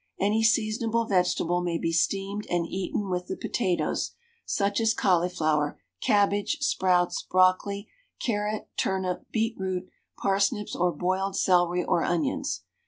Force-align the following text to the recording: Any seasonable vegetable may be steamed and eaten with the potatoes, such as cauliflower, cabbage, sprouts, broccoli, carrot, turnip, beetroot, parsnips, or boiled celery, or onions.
Any 0.19 0.43
seasonable 0.43 1.05
vegetable 1.05 1.61
may 1.61 1.77
be 1.77 1.91
steamed 1.91 2.47
and 2.49 2.65
eaten 2.65 3.07
with 3.11 3.27
the 3.27 3.37
potatoes, 3.37 4.13
such 4.47 4.81
as 4.81 4.95
cauliflower, 4.95 5.79
cabbage, 6.01 6.57
sprouts, 6.61 7.21
broccoli, 7.21 7.87
carrot, 8.19 8.67
turnip, 8.77 9.27
beetroot, 9.31 9.91
parsnips, 10.17 10.75
or 10.75 10.91
boiled 10.91 11.35
celery, 11.37 11.83
or 11.85 12.03
onions. 12.03 12.63